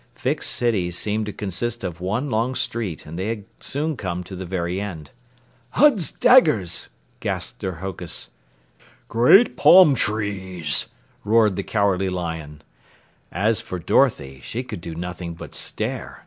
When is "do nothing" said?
14.81-15.35